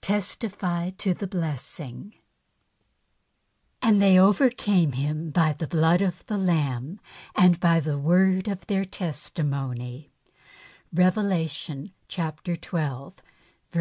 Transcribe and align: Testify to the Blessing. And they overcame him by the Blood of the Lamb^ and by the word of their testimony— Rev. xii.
Testify 0.00 0.90
to 0.90 1.14
the 1.14 1.28
Blessing. 1.28 2.14
And 3.80 4.02
they 4.02 4.18
overcame 4.18 4.90
him 4.90 5.30
by 5.30 5.52
the 5.52 5.68
Blood 5.68 6.02
of 6.02 6.26
the 6.26 6.34
Lamb^ 6.34 6.98
and 7.36 7.60
by 7.60 7.78
the 7.78 7.96
word 7.96 8.48
of 8.48 8.66
their 8.66 8.84
testimony— 8.84 10.10
Rev. 10.92 11.14
xii. 11.48 11.94